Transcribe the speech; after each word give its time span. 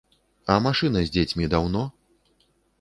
А 0.53 0.55
машына 0.67 1.03
з 1.05 1.13
дзецьмі 1.17 1.51
даўно? 1.53 1.87